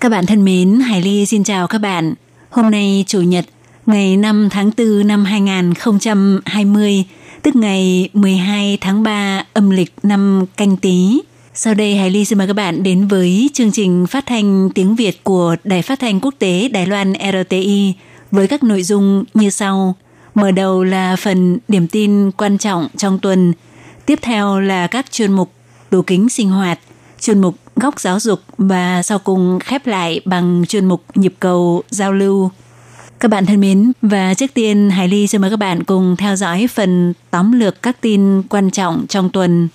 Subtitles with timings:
[0.00, 2.14] Các bạn thân mến, Hải Ly xin chào các bạn.
[2.50, 3.44] Hôm nay Chủ nhật,
[3.86, 7.04] ngày 5 tháng 4 năm 2020,
[7.42, 11.20] tức ngày 12 tháng 3 âm lịch năm canh tí.
[11.54, 14.94] Sau đây Hải Ly xin mời các bạn đến với chương trình phát thanh tiếng
[14.94, 17.94] Việt của Đài Phát thanh Quốc tế Đài Loan RTI
[18.30, 19.94] với các nội dung như sau.
[20.34, 23.52] Mở đầu là phần điểm tin quan trọng trong tuần.
[24.06, 25.52] Tiếp theo là các chuyên mục
[25.90, 26.78] tủ kính sinh hoạt,
[27.20, 31.82] chuyên mục góc giáo dục và sau cùng khép lại bằng chuyên mục nhịp cầu
[31.90, 32.50] giao lưu.
[33.20, 36.36] Các bạn thân mến, và trước tiên Hải Ly xin mời các bạn cùng theo
[36.36, 39.68] dõi phần tóm lược các tin quan trọng trong tuần.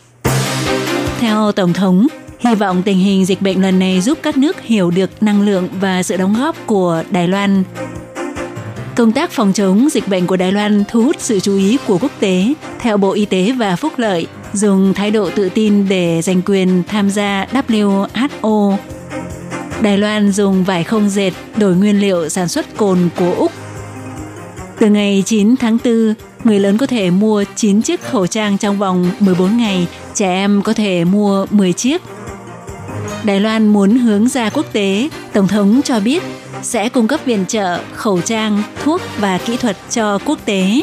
[1.19, 2.07] Theo Tổng thống,
[2.39, 5.69] hy vọng tình hình dịch bệnh lần này giúp các nước hiểu được năng lượng
[5.79, 7.63] và sự đóng góp của Đài Loan.
[8.95, 11.97] Công tác phòng chống dịch bệnh của Đài Loan thu hút sự chú ý của
[11.97, 12.53] quốc tế.
[12.79, 16.83] Theo Bộ Y tế và Phúc lợi, dùng thái độ tự tin để giành quyền
[16.87, 18.77] tham gia WHO.
[19.81, 23.51] Đài Loan dùng vải không dệt đổi nguyên liệu sản xuất cồn của Úc.
[24.79, 28.79] Từ ngày 9 tháng 4, người lớn có thể mua 9 chiếc khẩu trang trong
[28.79, 32.01] vòng 14 ngày, trẻ em có thể mua 10 chiếc.
[33.25, 36.23] Đài Loan muốn hướng ra quốc tế, Tổng thống cho biết
[36.61, 40.81] sẽ cung cấp viện trợ, khẩu trang, thuốc và kỹ thuật cho quốc tế.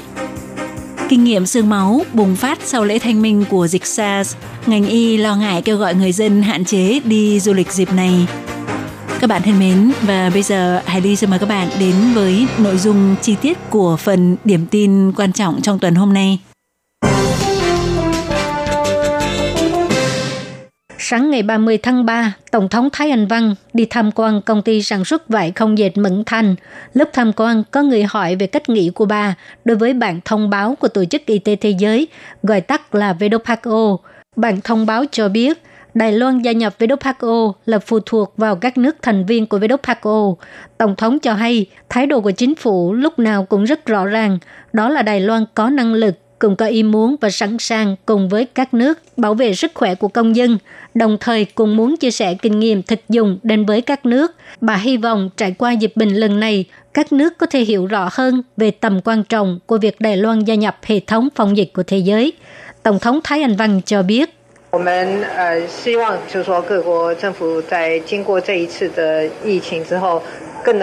[1.08, 5.16] Kinh nghiệm xương máu bùng phát sau lễ thanh minh của dịch SARS, ngành y
[5.16, 8.26] lo ngại kêu gọi người dân hạn chế đi du lịch dịp này.
[9.20, 12.46] Các bạn thân mến, và bây giờ Hải Ly xin mời các bạn đến với
[12.58, 16.38] nội dung chi tiết của phần điểm tin quan trọng trong tuần hôm nay.
[21.04, 24.82] Sáng ngày 30 tháng 3, Tổng thống Thái Anh Văn đi tham quan công ty
[24.82, 26.54] sản xuất vải không dệt Mẫn Thanh.
[26.94, 30.50] Lúc tham quan, có người hỏi về cách nghĩ của bà đối với bản thông
[30.50, 32.06] báo của Tổ chức Y tế Thế giới,
[32.42, 33.96] gọi tắt là WHO.
[34.36, 35.62] Bản thông báo cho biết,
[35.94, 40.36] Đài Loan gia nhập WHO là phụ thuộc vào các nước thành viên của WHO.
[40.78, 44.38] Tổng thống cho hay, thái độ của chính phủ lúc nào cũng rất rõ ràng,
[44.72, 48.28] đó là Đài Loan có năng lực cũng có ý muốn và sẵn sàng cùng
[48.28, 50.58] với các nước bảo vệ sức khỏe của công dân,
[50.94, 54.34] đồng thời cùng muốn chia sẻ kinh nghiệm thực dụng đến với các nước.
[54.60, 56.64] Bà hy vọng trải qua dịch bệnh lần này,
[56.94, 60.44] các nước có thể hiểu rõ hơn về tầm quan trọng của việc Đài Loan
[60.44, 62.32] gia nhập hệ thống phòng dịch của thế giới.
[62.82, 64.34] Tổng thống Thái Anh Văn cho biết,
[64.71, 70.21] 我们呃希望就是说各国政府在经过这一次的疫情之后，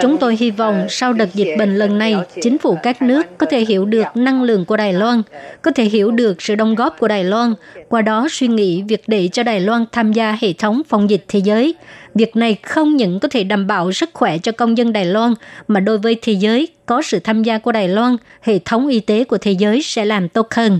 [0.01, 3.45] Chúng tôi hy vọng sau đợt dịch bệnh lần này, chính phủ các nước có
[3.45, 5.21] thể hiểu được năng lượng của Đài Loan,
[5.61, 7.53] có thể hiểu được sự đóng góp của Đài Loan,
[7.89, 11.25] qua đó suy nghĩ việc để cho Đài Loan tham gia hệ thống phòng dịch
[11.27, 11.75] thế giới.
[12.15, 15.33] Việc này không những có thể đảm bảo sức khỏe cho công dân Đài Loan,
[15.67, 18.99] mà đối với thế giới, có sự tham gia của Đài Loan, hệ thống y
[18.99, 20.79] tế của thế giới sẽ làm tốt hơn.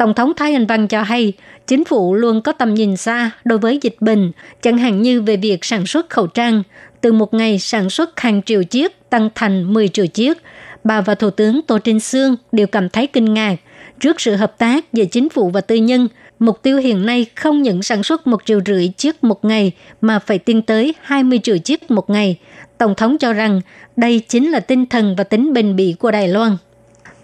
[0.00, 1.32] Tổng thống Thái Anh Văn cho hay,
[1.66, 5.36] chính phủ luôn có tầm nhìn xa đối với dịch bệnh, chẳng hạn như về
[5.36, 6.62] việc sản xuất khẩu trang,
[7.00, 10.38] từ một ngày sản xuất hàng triệu chiếc tăng thành 10 triệu chiếc.
[10.84, 13.56] Bà và Thủ tướng Tô Trinh Sương đều cảm thấy kinh ngạc
[14.00, 16.08] trước sự hợp tác giữa chính phủ và tư nhân.
[16.38, 20.18] Mục tiêu hiện nay không những sản xuất một triệu rưỡi chiếc một ngày mà
[20.18, 22.38] phải tiến tới 20 triệu chiếc một ngày.
[22.78, 23.60] Tổng thống cho rằng
[23.96, 26.56] đây chính là tinh thần và tính bền bỉ của Đài Loan.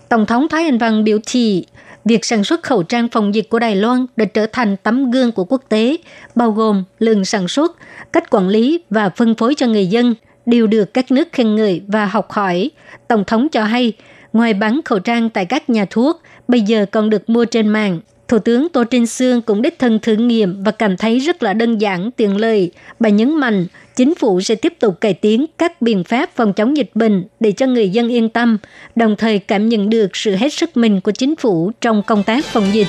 [0.08, 1.64] Tổng thống Thái Anh Văn biểu thị
[2.06, 5.32] việc sản xuất khẩu trang phòng dịch của Đài Loan đã trở thành tấm gương
[5.32, 5.96] của quốc tế,
[6.34, 7.76] bao gồm lượng sản xuất,
[8.12, 10.14] cách quản lý và phân phối cho người dân
[10.46, 12.70] đều được các nước khen ngợi và học hỏi.
[13.08, 13.92] Tổng thống cho hay,
[14.32, 18.00] ngoài bán khẩu trang tại các nhà thuốc, bây giờ còn được mua trên mạng.
[18.28, 21.52] Thủ tướng Tô Trinh Sương cũng đích thân thử nghiệm và cảm thấy rất là
[21.52, 22.70] đơn giản, tiện lợi.
[23.00, 26.76] Bà nhấn mạnh, chính phủ sẽ tiếp tục cải tiến các biện pháp phòng chống
[26.76, 28.58] dịch bệnh để cho người dân yên tâm,
[28.96, 32.44] đồng thời cảm nhận được sự hết sức mình của chính phủ trong công tác
[32.44, 32.88] phòng dịch.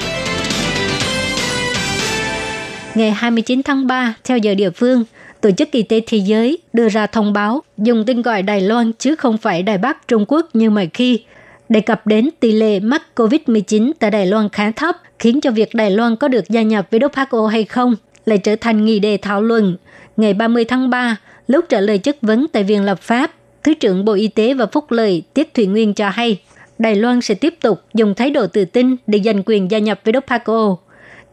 [2.96, 5.04] Ngày 29 tháng 3, theo giờ địa phương,
[5.42, 8.92] Tổ chức Y tế Thế giới đưa ra thông báo dùng tên gọi Đài Loan
[9.00, 11.20] chứ không phải Đài Bắc Trung Quốc như mọi khi,
[11.70, 15.70] đề cập đến tỷ lệ mắc COVID-19 tại Đài Loan khá thấp, khiến cho việc
[15.74, 17.96] Đài Loan có được gia nhập với WHO hay không
[18.26, 19.78] lại trở thành nghị đề thảo luận.
[20.18, 21.18] Ngày 30 tháng 3,
[21.48, 23.32] lúc trả lời chất vấn tại Viện Lập pháp,
[23.64, 26.40] Thứ trưởng Bộ Y tế và Phúc lợi Tiết Thủy Nguyên cho hay,
[26.78, 30.00] Đài Loan sẽ tiếp tục dùng thái độ tự tin để giành quyền gia nhập
[30.04, 30.78] WHO.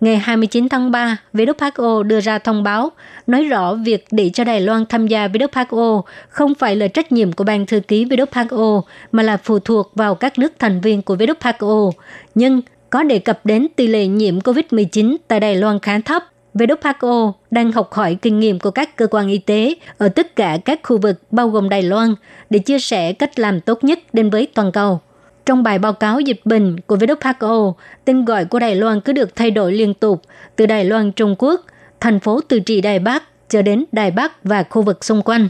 [0.01, 2.93] Ngày 29 tháng 3, WHO đưa ra thông báo
[3.27, 7.33] nói rõ việc để cho Đài Loan tham gia WHO không phải là trách nhiệm
[7.33, 8.83] của ban thư ký WHO
[9.13, 11.91] mà là phụ thuộc vào các nước thành viên của WHO.
[12.35, 12.61] Nhưng
[12.91, 16.25] có đề cập đến tỷ lệ nhiễm COVID-19 tại Đài Loan khá thấp.
[16.55, 20.59] WHO đang học hỏi kinh nghiệm của các cơ quan y tế ở tất cả
[20.65, 22.15] các khu vực bao gồm Đài Loan
[22.51, 25.01] để chia sẻ cách làm tốt nhất đến với toàn cầu.
[25.47, 27.73] Trong bài báo cáo dịch bệnh của WHO,
[28.05, 30.23] tên gọi của Đài Loan cứ được thay đổi liên tục
[30.56, 31.61] từ Đài Loan Trung Quốc,
[32.01, 35.49] thành phố Từ Trị Đài Bắc cho đến Đài Bắc và khu vực xung quanh.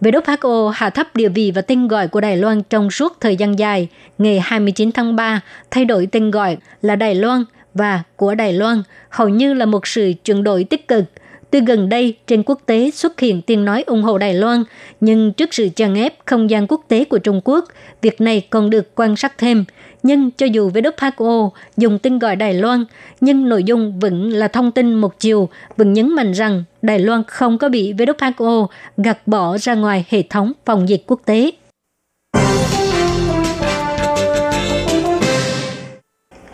[0.00, 3.58] WHO hạ thấp địa vị và tên gọi của Đài Loan trong suốt thời gian
[3.58, 3.88] dài.
[4.18, 5.40] Ngày 29 tháng 3,
[5.70, 9.86] thay đổi tên gọi là Đài Loan và của Đài Loan hầu như là một
[9.86, 11.04] sự chuyển đổi tích cực–
[11.52, 14.64] từ gần đây, trên quốc tế xuất hiện tiếng nói ủng hộ Đài Loan,
[15.00, 17.64] nhưng trước sự chèn ép không gian quốc tế của Trung Quốc,
[18.02, 19.64] việc này còn được quan sát thêm.
[20.02, 22.84] Nhưng cho dù WHO dùng tên gọi Đài Loan,
[23.20, 27.22] nhưng nội dung vẫn là thông tin một chiều, vẫn nhấn mạnh rằng Đài Loan
[27.28, 28.66] không có bị WHO
[28.96, 31.50] gạt bỏ ra ngoài hệ thống phòng dịch quốc tế.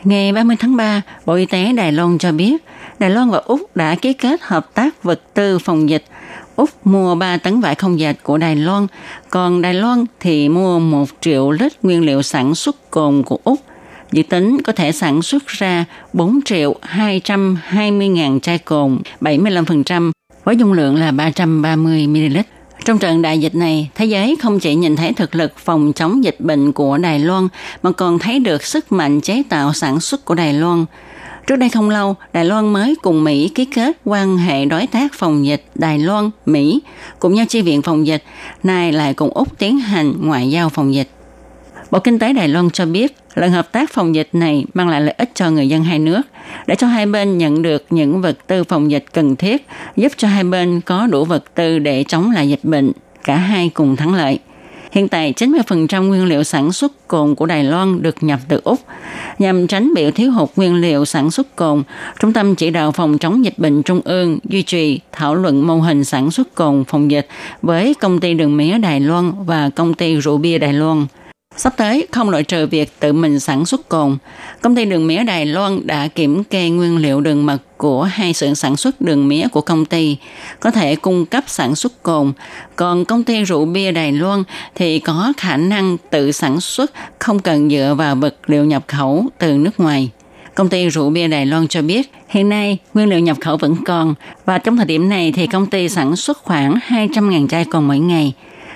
[0.08, 2.64] Ngày 30 tháng 3, Bộ Y tế Đài Loan cho biết
[2.99, 6.05] Đài Loan và Úc đã ký kết hợp tác vật tư phòng dịch.
[6.56, 8.87] Úc mua 3 tấn vải không dệt của Đài Loan,
[9.31, 13.60] còn Đài Loan thì mua 1 triệu lít nguyên liệu sản xuất cồn của Úc.
[14.12, 20.12] Dự tính có thể sản xuất ra 4 triệu 220 ngàn chai cồn, 75%,
[20.44, 22.38] với dung lượng là 330 ml.
[22.88, 26.25] Trong trận đại dịch này, thế giới không chỉ nhìn thấy thực lực phòng chống
[26.25, 27.49] dịch bệnh của Đài Loan,
[27.82, 30.85] mà còn thấy được sức mạnh chế tạo sản xuất của Đài Loan–
[31.49, 35.14] Trước đây không lâu, Đài Loan mới cùng Mỹ ký kết quan hệ đối tác
[35.14, 36.81] phòng dịch Đài Loan, Mỹ,
[37.19, 38.23] cùng nhau chi viện phòng dịch,
[38.62, 41.08] nay lại cùng Úc tiến hành ngoại giao phòng dịch.
[41.90, 45.00] Bộ Kinh tế Đài Loan cho biết, lần hợp tác phòng dịch này mang lại
[45.00, 46.23] lợi ích cho người dân hai nước,
[46.67, 50.29] để cho hai bên nhận được những vật tư phòng dịch cần thiết, giúp cho
[50.29, 52.93] hai bên có đủ vật tư để chống lại dịch bệnh,
[53.25, 54.38] cả hai cùng thắng lợi.
[54.90, 58.81] Hiện tại 90% nguyên liệu sản xuất cồn của Đài Loan được nhập từ Úc.
[59.38, 61.82] Nhằm tránh bị thiếu hụt nguyên liệu sản xuất cồn,
[62.20, 65.75] Trung tâm chỉ đạo phòng chống dịch bệnh Trung ương duy trì thảo luận mô
[65.75, 67.29] hình sản xuất cồn phòng dịch
[67.62, 71.06] với công ty đường mía Đài Loan và công ty rượu bia Đài Loan–
[71.58, 74.16] Sắp tới, không loại trừ việc tự mình sản xuất cồn.
[74.60, 78.32] Công ty đường mía Đài Loan đã kiểm kê nguyên liệu đường mật của hai
[78.32, 80.16] xưởng sản xuất đường mía của công ty,
[80.60, 82.32] có thể cung cấp sản xuất cồn.
[82.76, 84.42] Còn công ty rượu bia Đài Loan
[84.74, 89.26] thì có khả năng tự sản xuất, không cần dựa vào vật liệu nhập khẩu
[89.38, 90.10] từ nước ngoài.
[90.54, 93.76] Công ty rượu bia Đài Loan cho biết, hiện nay nguyên liệu nhập khẩu vẫn
[93.84, 97.84] còn và trong thời điểm này thì công ty sản xuất khoảng 200.000 chai cồn
[97.84, 98.32] mỗi ngày.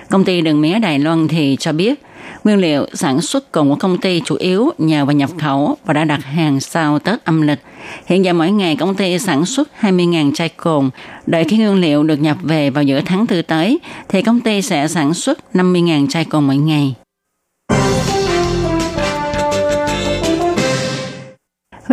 [0.09, 2.01] Công ty đường mía Đài Loan thì cho biết,
[2.43, 5.93] Nguyên liệu sản xuất cồn của công ty chủ yếu nhờ vào nhập khẩu và
[5.93, 7.59] đã đặt hàng sau Tết âm lịch.
[8.05, 10.89] Hiện giờ mỗi ngày công ty sản xuất 20.000 chai cồn.
[11.27, 13.79] Đợi khi nguyên liệu được nhập về vào giữa tháng tư tới,
[14.09, 16.95] thì công ty sẽ sản xuất 50.000 chai cồn mỗi ngày.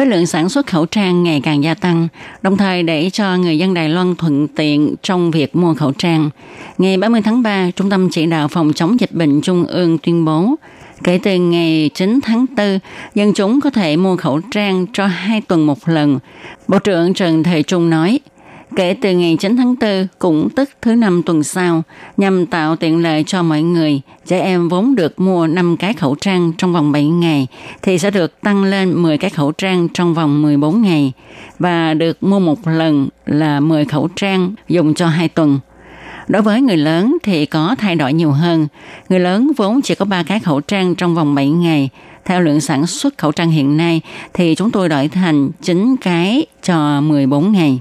[0.00, 2.08] Với lượng sản xuất khẩu trang ngày càng gia tăng,
[2.42, 6.30] đồng thời để cho người dân Đài Loan thuận tiện trong việc mua khẩu trang.
[6.78, 10.24] Ngày 30 tháng 3, Trung tâm Chỉ đạo Phòng chống dịch bệnh Trung ương tuyên
[10.24, 10.54] bố,
[11.04, 12.78] kể từ ngày 9 tháng 4,
[13.14, 16.18] dân chúng có thể mua khẩu trang cho hai tuần một lần.
[16.68, 18.20] Bộ trưởng Trần Thời Trung nói,
[18.76, 21.82] kể từ ngày 9 tháng 4, cũng tức thứ năm tuần sau,
[22.16, 26.14] nhằm tạo tiện lợi cho mọi người, trẻ em vốn được mua 5 cái khẩu
[26.14, 27.46] trang trong vòng 7 ngày,
[27.82, 31.12] thì sẽ được tăng lên 10 cái khẩu trang trong vòng 14 ngày,
[31.58, 35.58] và được mua một lần là 10 khẩu trang dùng cho 2 tuần.
[36.28, 38.66] Đối với người lớn thì có thay đổi nhiều hơn.
[39.08, 41.88] Người lớn vốn chỉ có 3 cái khẩu trang trong vòng 7 ngày.
[42.24, 44.00] Theo lượng sản xuất khẩu trang hiện nay
[44.34, 47.80] thì chúng tôi đổi thành 9 cái cho 14 ngày.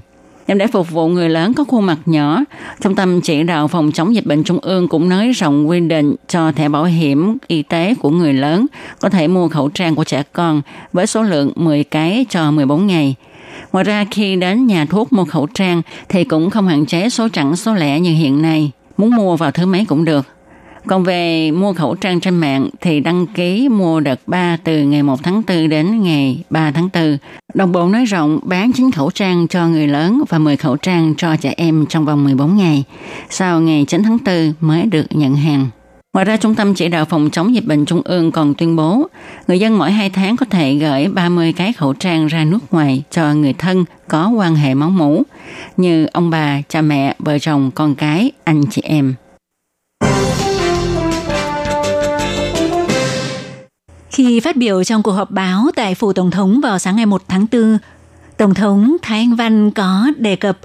[0.50, 2.40] Nhằm để phục vụ người lớn có khuôn mặt nhỏ,
[2.80, 6.14] Trung tâm chỉ đạo phòng chống dịch bệnh trung ương cũng nới rộng quy định
[6.28, 8.66] cho thẻ bảo hiểm y tế của người lớn
[9.00, 12.86] có thể mua khẩu trang của trẻ con với số lượng 10 cái cho 14
[12.86, 13.14] ngày.
[13.72, 17.28] Ngoài ra khi đến nhà thuốc mua khẩu trang thì cũng không hạn chế số
[17.32, 18.70] chẵn số lẻ như hiện nay.
[18.96, 20.26] Muốn mua vào thứ mấy cũng được.
[20.86, 25.02] Còn về mua khẩu trang trên mạng thì đăng ký mua đợt 3 từ ngày
[25.02, 27.18] 1 tháng 4 đến ngày 3 tháng 4.
[27.54, 31.14] Đồng bộ nói rộng bán 9 khẩu trang cho người lớn và 10 khẩu trang
[31.16, 32.84] cho trẻ em trong vòng 14 ngày.
[33.30, 35.66] Sau ngày 9 tháng 4 mới được nhận hàng.
[36.14, 39.06] Ngoài ra, Trung tâm Chỉ đạo Phòng chống dịch bệnh Trung ương còn tuyên bố,
[39.48, 43.02] người dân mỗi 2 tháng có thể gửi 30 cái khẩu trang ra nước ngoài
[43.10, 45.22] cho người thân có quan hệ máu mủ,
[45.76, 49.14] như ông bà, cha mẹ, vợ chồng, con cái, anh chị em.
[54.22, 57.22] Khi phát biểu trong cuộc họp báo tại Phủ Tổng thống vào sáng ngày 1
[57.28, 57.78] tháng 4,
[58.36, 60.58] Tổng thống Thái Anh Văn có đề cập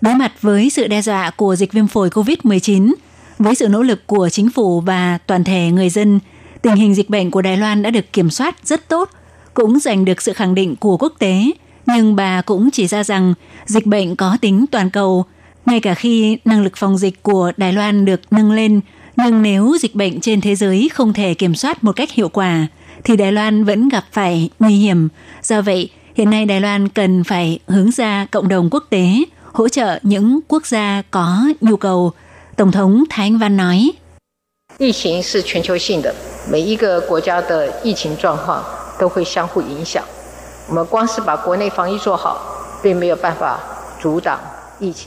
[0.00, 2.94] đối mặt với sự đe dọa của dịch viêm phổi COVID-19,
[3.38, 6.20] với sự nỗ lực của chính phủ và toàn thể người dân,
[6.62, 9.10] tình hình dịch bệnh của Đài Loan đã được kiểm soát rất tốt,
[9.54, 11.50] cũng giành được sự khẳng định của quốc tế.
[11.86, 13.34] Nhưng bà cũng chỉ ra rằng
[13.66, 15.24] dịch bệnh có tính toàn cầu,
[15.66, 18.80] ngay cả khi năng lực phòng dịch của Đài Loan được nâng lên,
[19.16, 22.66] nhưng nếu dịch bệnh trên thế giới không thể kiểm soát một cách hiệu quả,
[23.04, 25.08] thì Đài Loan vẫn gặp phải nguy hiểm.
[25.42, 29.06] Do vậy, hiện nay Đài Loan cần phải hướng ra cộng đồng quốc tế,
[29.52, 32.12] hỗ trợ những quốc gia có nhu cầu.
[32.56, 33.90] Tổng thống Thái Anh Văn nói,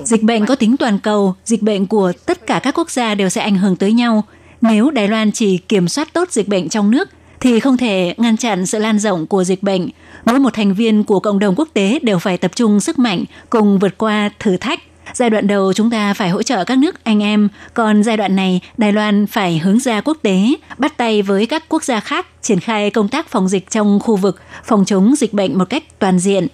[0.03, 3.29] Dịch bệnh có tính toàn cầu, dịch bệnh của tất cả các quốc gia đều
[3.29, 4.23] sẽ ảnh hưởng tới nhau.
[4.61, 7.09] Nếu Đài Loan chỉ kiểm soát tốt dịch bệnh trong nước
[7.41, 9.89] thì không thể ngăn chặn sự lan rộng của dịch bệnh.
[10.25, 13.23] Mỗi một thành viên của cộng đồng quốc tế đều phải tập trung sức mạnh
[13.49, 14.79] cùng vượt qua thử thách.
[15.13, 18.35] Giai đoạn đầu chúng ta phải hỗ trợ các nước anh em, còn giai đoạn
[18.35, 22.27] này Đài Loan phải hướng ra quốc tế, bắt tay với các quốc gia khác
[22.41, 25.83] triển khai công tác phòng dịch trong khu vực, phòng chống dịch bệnh một cách
[25.99, 26.47] toàn diện.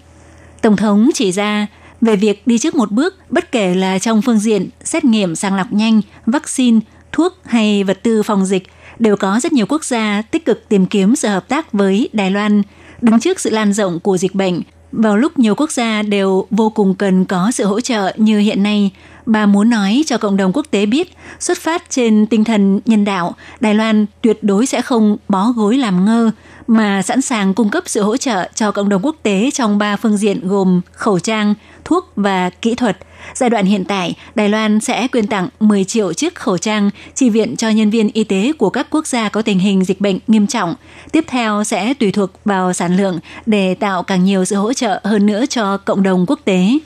[0.62, 1.68] Tổng thống chỉ ra,
[2.02, 5.56] về việc đi trước một bước, bất kể là trong phương diện xét nghiệm sàng
[5.56, 6.80] lọc nhanh, vaccine,
[7.12, 8.68] thuốc hay vật tư phòng dịch,
[9.00, 12.32] đều có rất nhiều quốc gia tích cực tìm kiếm sự hợp tác với Đài
[12.32, 12.62] Loan.
[13.02, 14.62] Đứng trước sự lan rộng của dịch bệnh,
[14.92, 18.64] vào lúc nhiều quốc gia đều vô cùng cần có sự hỗ trợ như hiện
[18.64, 18.92] nay,
[19.26, 23.06] bà muốn nói cho cộng đồng quốc tế biết, xuất phát trên tinh thần nhân
[23.06, 26.32] đạo, Đài Loan tuyệt đối sẽ không bó gối làm ngơ,
[26.68, 29.96] mà sẵn sàng cung cấp sự hỗ trợ cho cộng đồng quốc tế trong ba
[29.96, 31.54] phương diện gồm khẩu trang,
[31.86, 32.98] thuốc và kỹ thuật.
[33.34, 37.30] Giai đoạn hiện tại, Đài Loan sẽ quyên tặng 10 triệu chiếc khẩu trang chi
[37.30, 40.20] viện cho nhân viên y tế của các quốc gia có tình hình dịch bệnh
[40.28, 40.76] nghiêm trọng.
[41.12, 45.02] Tiếp theo sẽ tùy thuộc vào sản lượng để tạo càng nhiều sự hỗ trợ
[45.04, 46.80] hơn nữa cho cộng đồng quốc tế.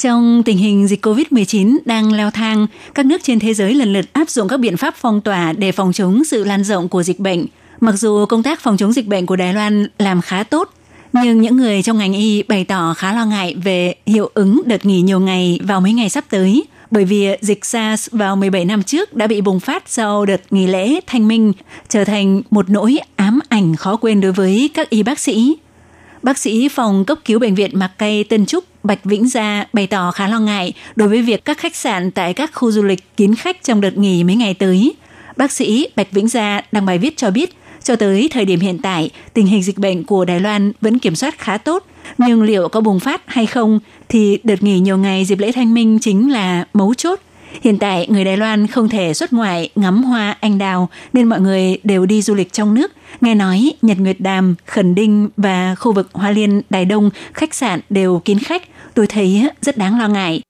[0.00, 4.12] Trong tình hình dịch COVID-19 đang leo thang, các nước trên thế giới lần lượt
[4.12, 7.18] áp dụng các biện pháp phong tỏa để phòng chống sự lan rộng của dịch
[7.18, 7.46] bệnh.
[7.80, 10.70] Mặc dù công tác phòng chống dịch bệnh của Đài Loan làm khá tốt,
[11.12, 14.86] nhưng những người trong ngành y bày tỏ khá lo ngại về hiệu ứng đợt
[14.86, 18.82] nghỉ nhiều ngày vào mấy ngày sắp tới, bởi vì dịch SARS vào 17 năm
[18.82, 21.52] trước đã bị bùng phát sau đợt nghỉ lễ thanh minh,
[21.88, 25.56] trở thành một nỗi ám ảnh khó quên đối với các y bác sĩ.
[26.26, 29.86] Bác sĩ phòng cấp cứu bệnh viện Mạc Cây Tân Trúc Bạch Vĩnh Gia bày
[29.86, 33.16] tỏ khá lo ngại đối với việc các khách sạn tại các khu du lịch
[33.16, 34.94] kín khách trong đợt nghỉ mấy ngày tới.
[35.36, 38.78] Bác sĩ Bạch Vĩnh Gia đăng bài viết cho biết, cho tới thời điểm hiện
[38.78, 41.86] tại, tình hình dịch bệnh của Đài Loan vẫn kiểm soát khá tốt,
[42.18, 45.74] nhưng liệu có bùng phát hay không thì đợt nghỉ nhiều ngày dịp lễ thanh
[45.74, 47.20] minh chính là mấu chốt.
[47.60, 51.40] Hiện tại, người Đài Loan không thể xuất ngoại ngắm hoa anh đào nên mọi
[51.40, 52.92] người đều đi du lịch trong nước.
[53.20, 57.54] Nghe nói Nhật Nguyệt Đàm, Khẩn Đinh và khu vực Hoa Liên, Đài Đông, khách
[57.54, 58.62] sạn đều kín khách.
[58.94, 60.42] Tôi thấy rất đáng lo ngại.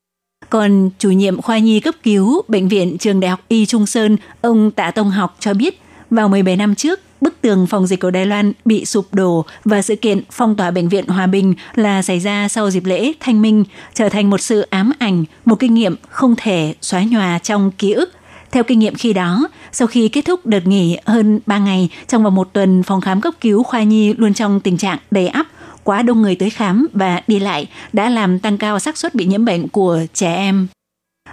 [0.50, 4.16] Còn chủ nhiệm khoa nhi cấp cứu Bệnh viện Trường Đại học Y Trung Sơn,
[4.40, 8.10] ông Tạ Tông Học cho biết, vào 17 năm trước, bức tường phòng dịch của
[8.10, 12.02] Đài Loan bị sụp đổ và sự kiện phong tỏa bệnh viện Hòa Bình là
[12.02, 15.74] xảy ra sau dịp lễ Thanh Minh, trở thành một sự ám ảnh, một kinh
[15.74, 18.12] nghiệm không thể xóa nhòa trong ký ức.
[18.50, 22.24] Theo kinh nghiệm khi đó, sau khi kết thúc đợt nghỉ hơn 3 ngày, trong
[22.24, 25.46] vòng một tuần, phòng khám cấp cứu khoa nhi luôn trong tình trạng đầy ắp,
[25.84, 29.24] quá đông người tới khám và đi lại đã làm tăng cao xác suất bị
[29.24, 30.68] nhiễm bệnh của trẻ em.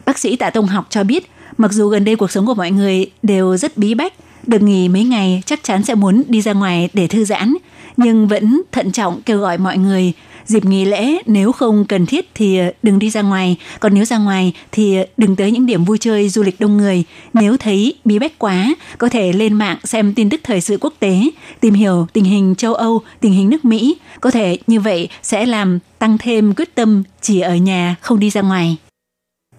[0.05, 2.71] Bác sĩ Tạ Tông Học cho biết, mặc dù gần đây cuộc sống của mọi
[2.71, 4.13] người đều rất bí bách,
[4.47, 7.53] được nghỉ mấy ngày chắc chắn sẽ muốn đi ra ngoài để thư giãn,
[7.97, 10.13] nhưng vẫn thận trọng kêu gọi mọi người
[10.45, 14.05] dịp nghỉ lễ nếu không cần thiết thì ờ, đừng đi ra ngoài, còn nếu
[14.05, 17.03] ra ngoài thì ờ, đừng tới những điểm vui chơi du lịch đông người.
[17.33, 20.93] Nếu thấy bí bách quá, có thể lên mạng xem tin tức thời sự quốc
[20.99, 23.95] tế, tìm hiểu tình hình châu Âu, tình hình nước Mỹ.
[24.21, 28.29] Có thể như vậy sẽ làm tăng thêm quyết tâm chỉ ở nhà không đi
[28.29, 28.77] ra ngoài.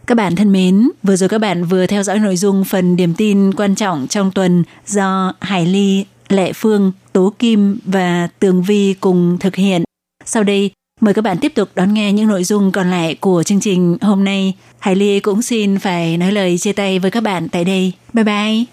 [0.07, 3.15] Các bạn thân mến, vừa rồi các bạn vừa theo dõi nội dung phần điểm
[3.15, 8.95] tin quan trọng trong tuần do Hải Ly, Lệ Phương, Tố Kim và Tường Vi
[9.01, 9.85] cùng thực hiện.
[10.25, 10.71] Sau đây,
[11.01, 13.97] mời các bạn tiếp tục đón nghe những nội dung còn lại của chương trình
[14.01, 14.55] hôm nay.
[14.79, 17.93] Hải Ly cũng xin phải nói lời chia tay với các bạn tại đây.
[18.13, 18.65] Bye bye!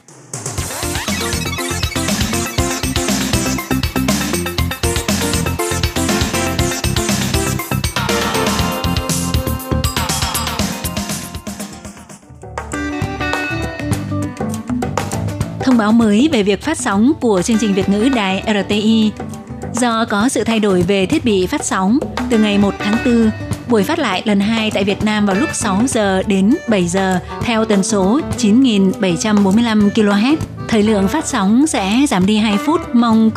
[15.81, 19.11] Báo mới về việc phát sóng của chương trình Việt ngữ đài RTI.
[19.73, 23.31] Do có sự thay đổi về thiết bị phát sóng, từ ngày 1 tháng 4,
[23.69, 27.19] buổi phát lại lần 2 tại Việt Nam vào lúc 6 giờ đến 7 giờ
[27.41, 30.35] theo tần số 9.745 kHz.
[30.67, 33.29] Thời lượng phát sóng sẽ giảm đi 2 phút, mong